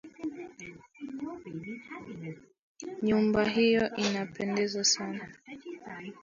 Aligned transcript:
Nyumba 3.07 3.41
hiyo 3.55 3.83
inapendeza 4.03 4.81
sana. 4.93 5.23